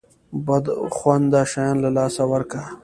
[0.45, 0.65] بد
[0.97, 2.61] خونده شیان له لاسه ورکه.